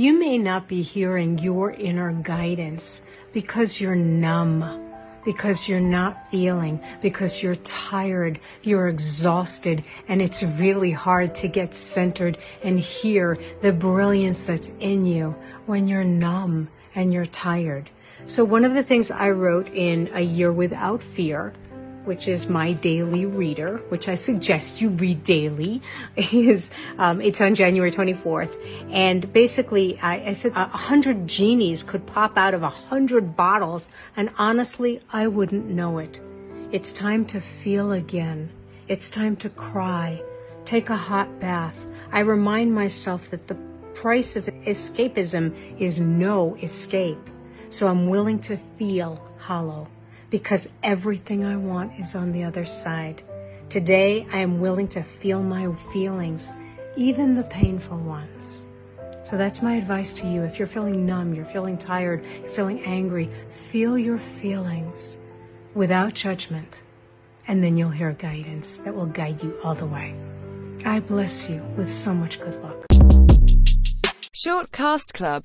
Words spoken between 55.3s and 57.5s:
my feelings, even the